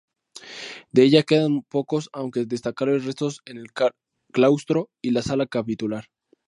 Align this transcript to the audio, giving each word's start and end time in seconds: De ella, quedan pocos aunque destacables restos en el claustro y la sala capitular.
De 0.91 1.03
ella, 1.03 1.21
quedan 1.21 1.61
pocos 1.61 2.09
aunque 2.11 2.45
destacables 2.47 3.05
restos 3.05 3.41
en 3.45 3.57
el 3.59 3.67
claustro 4.31 4.89
y 4.99 5.11
la 5.11 5.21
sala 5.21 5.45
capitular. 5.45 6.05